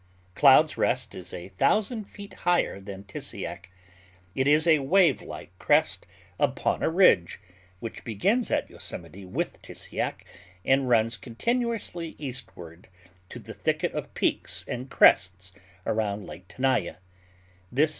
Cloud's 0.33 0.77
Rest 0.79 1.13
is 1.13 1.31
a 1.31 1.49
thousand 1.49 2.05
feet 2.05 2.33
higher 2.41 2.79
than 2.79 3.03
Tissiack. 3.03 3.69
It 4.33 4.47
is 4.47 4.65
a 4.65 4.79
wavelike 4.79 5.51
crest 5.59 6.07
upon 6.39 6.81
a 6.81 6.89
ridge, 6.89 7.39
which 7.79 8.03
begins 8.03 8.49
at 8.49 8.67
Yosemite 8.67 9.25
with 9.25 9.61
Tissiack, 9.61 10.25
and 10.65 10.89
runs 10.89 11.17
continuously 11.17 12.15
eastward 12.17 12.87
to 13.29 13.37
the 13.37 13.53
thicket 13.53 13.91
of 13.93 14.11
peaks 14.15 14.65
and 14.67 14.89
crests 14.89 15.51
around 15.85 16.25
Lake 16.25 16.47
Tenaya. 16.47 16.97